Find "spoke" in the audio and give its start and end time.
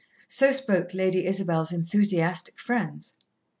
0.51-0.95